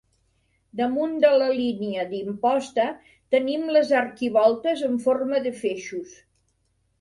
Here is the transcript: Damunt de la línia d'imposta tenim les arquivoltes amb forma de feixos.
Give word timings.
Damunt 0.77 1.11
de 1.25 1.29
la 1.43 1.49
línia 1.59 2.05
d'imposta 2.13 2.85
tenim 3.37 3.67
les 3.77 3.93
arquivoltes 4.01 4.83
amb 4.89 5.05
forma 5.05 5.43
de 5.47 5.55
feixos. 5.61 6.19